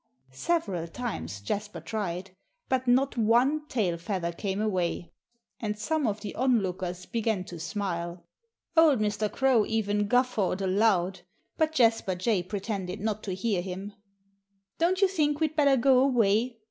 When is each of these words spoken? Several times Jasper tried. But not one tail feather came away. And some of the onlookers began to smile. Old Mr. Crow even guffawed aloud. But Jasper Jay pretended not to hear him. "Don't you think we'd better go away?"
Several 0.33 0.87
times 0.87 1.41
Jasper 1.41 1.79
tried. 1.79 2.31
But 2.69 2.87
not 2.87 3.17
one 3.17 3.67
tail 3.67 3.99
feather 3.99 4.31
came 4.31 4.59
away. 4.59 5.11
And 5.59 5.77
some 5.77 6.07
of 6.07 6.21
the 6.21 6.33
onlookers 6.33 7.05
began 7.05 7.43
to 7.43 7.59
smile. 7.59 8.23
Old 8.75 8.97
Mr. 8.97 9.31
Crow 9.31 9.63
even 9.67 10.07
guffawed 10.07 10.59
aloud. 10.63 11.19
But 11.55 11.73
Jasper 11.73 12.15
Jay 12.15 12.41
pretended 12.41 12.99
not 12.99 13.21
to 13.25 13.35
hear 13.35 13.61
him. 13.61 13.93
"Don't 14.79 15.01
you 15.03 15.07
think 15.07 15.39
we'd 15.39 15.55
better 15.55 15.77
go 15.77 15.99
away?" 15.99 16.57